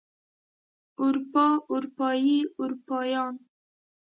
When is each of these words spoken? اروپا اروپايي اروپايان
اروپا 1.03 1.47
اروپايي 1.73 2.37
اروپايان 2.61 3.33